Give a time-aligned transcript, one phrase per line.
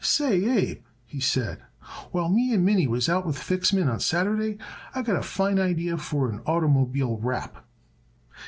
[0.03, 1.61] "Say, Abe," he said,
[2.09, 4.57] "while me and Minnie was out with Fixman on Saturday
[4.95, 7.63] I got a fine idee for an oitermobile wrap."